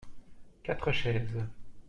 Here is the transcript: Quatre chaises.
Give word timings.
Quatre 0.63 0.91
chaises. 0.91 1.45